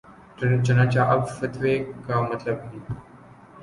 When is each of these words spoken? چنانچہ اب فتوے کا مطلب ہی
چنانچہ 0.65 0.99
اب 1.13 1.21
فتوے 1.35 1.73
کا 2.05 2.15
مطلب 2.29 2.57
ہی 2.67 2.79